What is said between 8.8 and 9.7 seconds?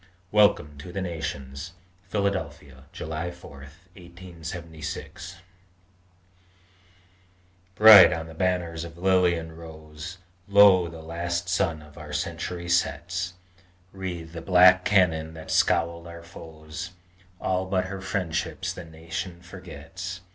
of lily and